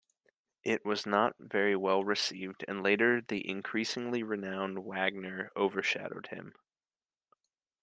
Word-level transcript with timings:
It 0.63 0.83
was 0.83 1.05
not 1.05 1.35
very 1.39 1.75
well 1.75 2.03
received, 2.03 2.65
and 2.67 2.81
later 2.81 3.21
the 3.21 3.47
increasingly 3.47 4.23
renowned 4.23 4.79
Wagner 4.83 5.51
overshadowed 5.55 6.25
him. 6.25 6.55